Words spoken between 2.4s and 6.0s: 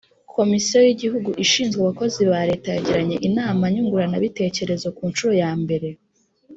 Leta yagiranye inama nyunguranabiterekerezo ku nshuro yambere